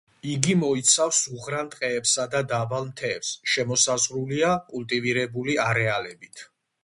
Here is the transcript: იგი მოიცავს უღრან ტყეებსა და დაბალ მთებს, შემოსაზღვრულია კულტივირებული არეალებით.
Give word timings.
იგი 0.29 0.53
მოიცავს 0.59 1.17
უღრან 1.33 1.67
ტყეებსა 1.73 2.23
და 2.35 2.41
დაბალ 2.53 2.87
მთებს, 2.87 3.29
შემოსაზღვრულია 3.55 4.51
კულტივირებული 4.73 5.59
არეალებით. 5.67 6.43